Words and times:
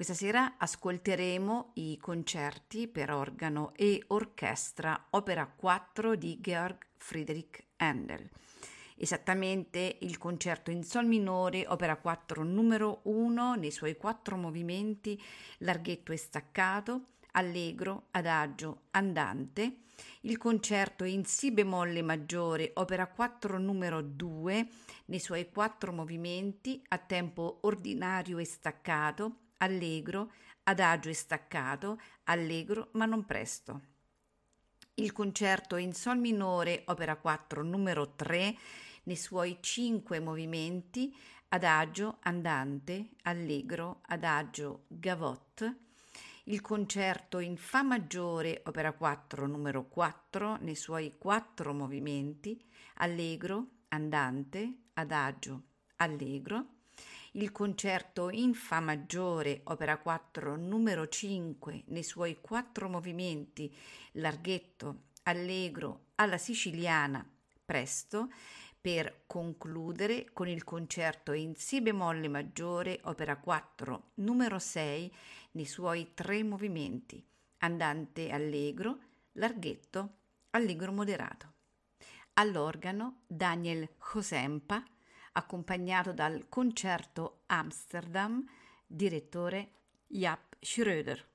Questa 0.00 0.16
sera 0.16 0.54
ascolteremo 0.56 1.72
i 1.74 1.98
concerti 1.98 2.88
per 2.88 3.10
organo 3.10 3.74
e 3.76 4.02
orchestra 4.06 5.08
opera 5.10 5.46
4 5.46 6.14
di 6.14 6.40
Georg 6.40 6.86
Friedrich 6.96 7.62
Handel. 7.76 8.26
Esattamente 8.96 9.98
il 10.00 10.16
concerto 10.16 10.70
in 10.70 10.84
sol 10.84 11.04
minore, 11.04 11.66
opera 11.68 11.98
4 11.98 12.42
numero 12.44 13.00
1, 13.02 13.56
nei 13.56 13.70
suoi 13.70 13.98
quattro 13.98 14.38
movimenti, 14.38 15.22
larghetto 15.58 16.12
e 16.12 16.16
staccato, 16.16 17.08
allegro, 17.32 18.06
adagio, 18.12 18.84
andante, 18.92 19.80
il 20.22 20.38
concerto 20.38 21.04
in 21.04 21.26
Si 21.26 21.52
bemolle 21.52 22.00
maggiore, 22.00 22.70
opera 22.76 23.06
4 23.06 23.58
numero 23.58 24.00
2, 24.00 24.66
nei 25.04 25.20
suoi 25.20 25.50
quattro 25.50 25.92
movimenti, 25.92 26.82
a 26.88 26.96
tempo 26.96 27.58
ordinario 27.64 28.38
e 28.38 28.46
staccato, 28.46 29.40
allegro, 29.60 30.32
adagio 30.64 31.08
e 31.08 31.14
staccato, 31.14 32.00
allegro 32.24 32.90
ma 32.92 33.06
non 33.06 33.24
presto. 33.24 33.80
Il 34.94 35.12
concerto 35.12 35.76
in 35.76 35.94
Sol 35.94 36.18
minore, 36.18 36.82
opera 36.86 37.16
4 37.16 37.62
numero 37.62 38.14
3, 38.14 38.56
nei 39.04 39.16
suoi 39.16 39.58
cinque 39.60 40.20
movimenti, 40.20 41.14
adagio, 41.48 42.18
andante, 42.22 43.10
allegro, 43.22 44.00
adagio, 44.08 44.84
gavotte, 44.88 45.88
il 46.44 46.60
concerto 46.60 47.38
in 47.38 47.56
Fa 47.56 47.82
maggiore, 47.82 48.62
opera 48.66 48.92
4, 48.92 49.46
numero 49.46 49.86
4, 49.88 50.56
nei 50.60 50.74
suoi 50.74 51.16
quattro 51.16 51.72
movimenti, 51.72 52.62
allegro, 52.94 53.66
andante, 53.88 54.88
adagio, 54.94 55.62
allegro, 55.96 56.79
il 57.32 57.52
concerto 57.52 58.28
in 58.30 58.54
Fa 58.54 58.80
maggiore, 58.80 59.60
opera 59.64 59.98
4, 59.98 60.56
numero 60.56 61.06
5, 61.06 61.84
nei 61.86 62.02
suoi 62.02 62.38
quattro 62.40 62.88
movimenti, 62.88 63.72
larghetto, 64.12 65.02
allegro, 65.24 66.06
alla 66.16 66.38
siciliana, 66.38 67.24
presto, 67.64 68.30
per 68.80 69.22
concludere 69.26 70.30
con 70.32 70.48
il 70.48 70.64
concerto 70.64 71.32
in 71.32 71.54
Si 71.54 71.80
bemolle 71.80 72.28
maggiore, 72.28 72.98
opera 73.04 73.36
4, 73.36 74.10
numero 74.14 74.58
6, 74.58 75.12
nei 75.52 75.66
suoi 75.66 76.12
tre 76.14 76.42
movimenti, 76.42 77.24
andante 77.58 78.30
allegro, 78.30 78.98
larghetto, 79.32 80.14
allegro 80.50 80.90
moderato. 80.92 81.52
All'organo 82.34 83.20
Daniel 83.26 83.88
Josempa, 83.98 84.82
accompagnato 85.32 86.12
dal 86.12 86.46
concerto 86.48 87.42
Amsterdam, 87.46 88.44
direttore 88.86 89.70
Jaap 90.06 90.56
Schröder. 90.60 91.28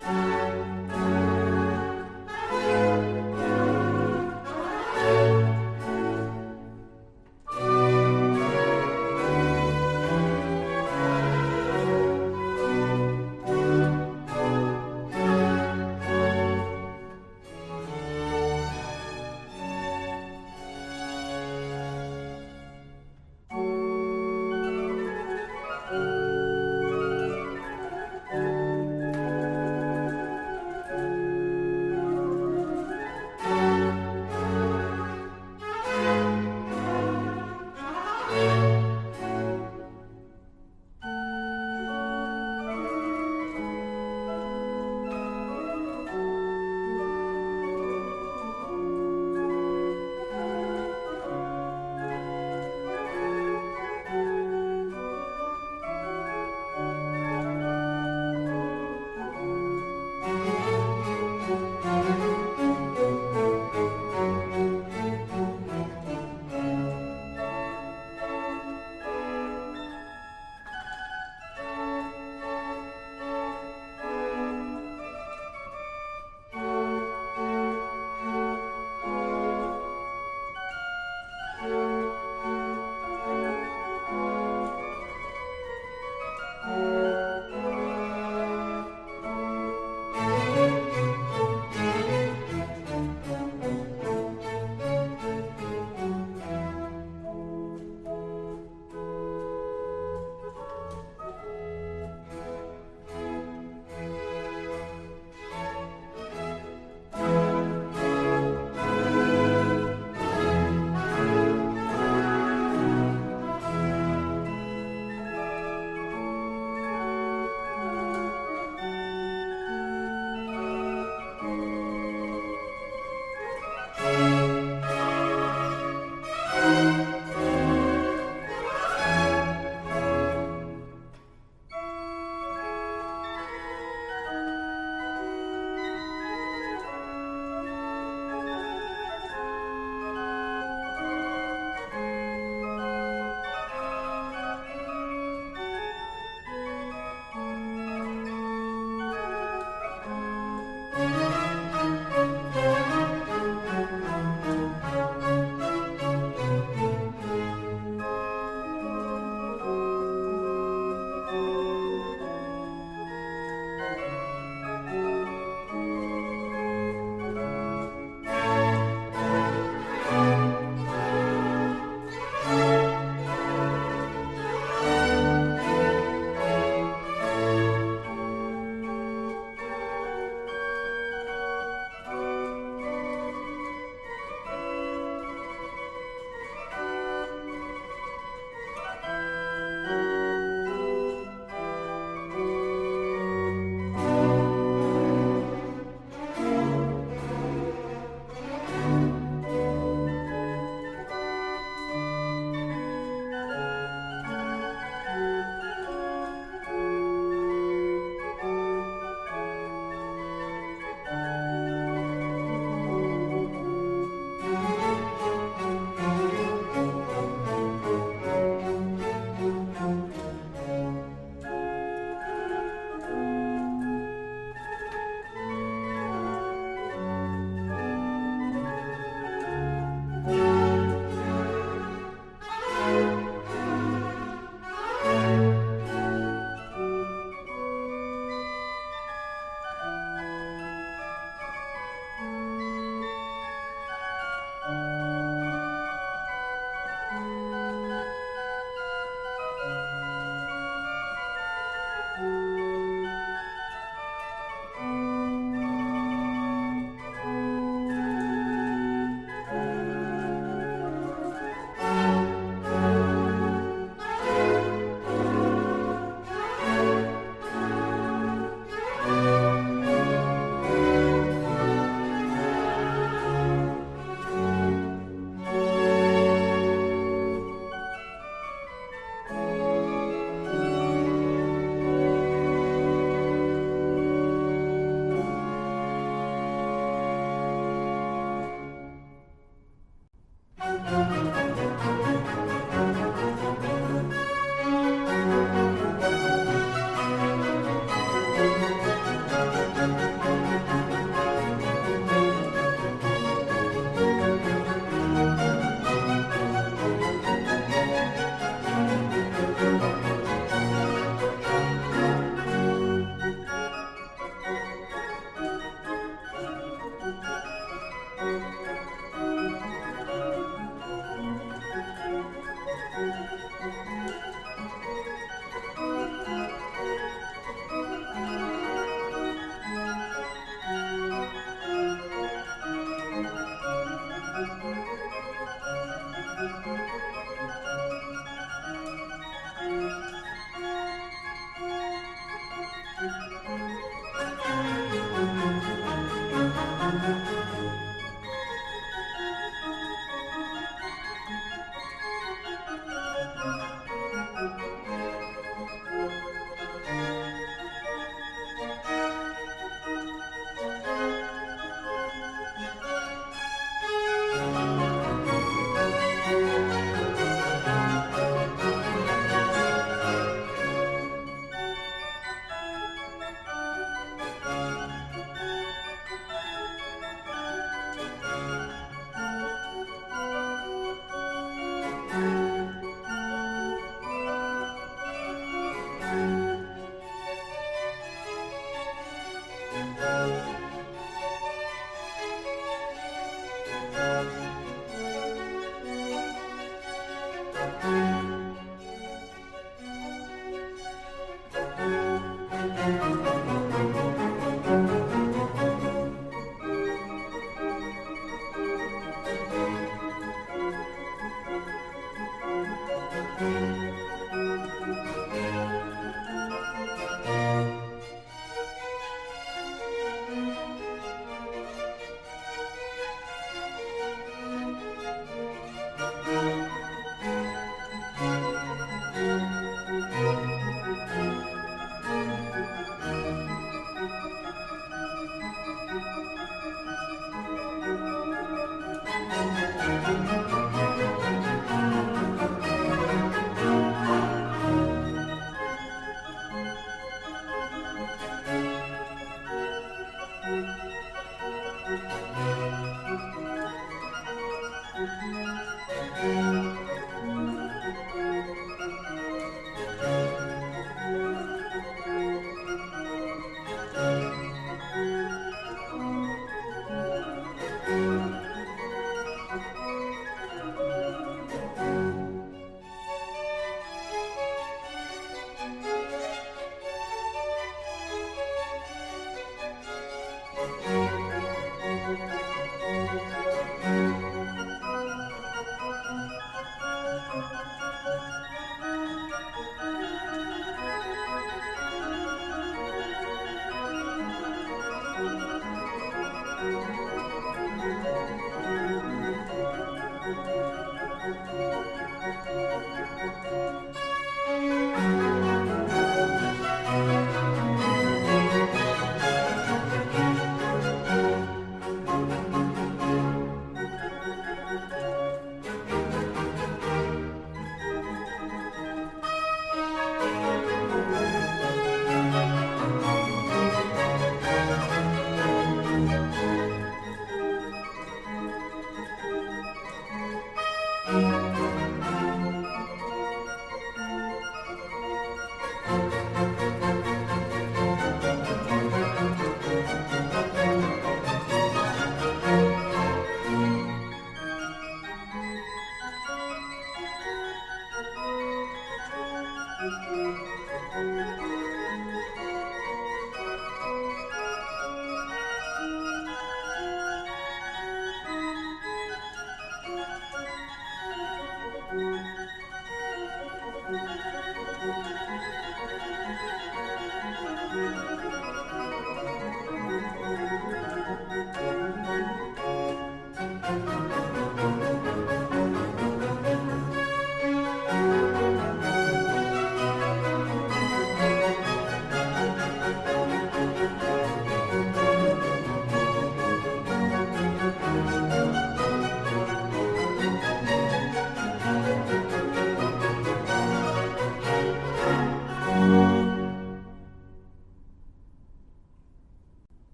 thank 0.00 0.47